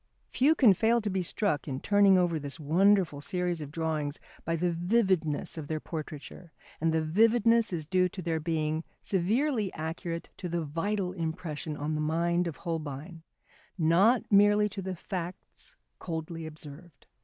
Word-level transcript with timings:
Few 0.29 0.55
can 0.55 0.73
fail 0.73 0.99
to 0.99 1.11
be 1.11 1.21
struck 1.21 1.67
in 1.67 1.79
turning 1.79 2.17
over 2.17 2.39
this 2.39 2.59
wonderful 2.59 3.21
series 3.21 3.61
of 3.61 3.69
drawings 3.69 4.19
by 4.43 4.55
the 4.55 4.71
vividness 4.71 5.59
of 5.59 5.67
their 5.67 5.79
portraiture, 5.79 6.51
and 6.81 6.91
the 6.91 7.03
vividness 7.03 7.71
is 7.71 7.85
due 7.85 8.09
to 8.09 8.21
their 8.23 8.39
being 8.39 8.83
severely 9.03 9.71
accurate 9.73 10.29
to 10.37 10.49
the 10.49 10.63
vital 10.65 11.11
impression 11.13 11.77
on 11.77 11.93
the 11.93 12.01
mind 12.01 12.47
of 12.47 12.57
Holbein, 12.57 13.21
not 13.77 14.23
merely 14.31 14.67
to 14.69 14.81
the 14.81 14.95
facts 14.95 15.75
coldly 15.99 16.47
observed. 16.47 17.05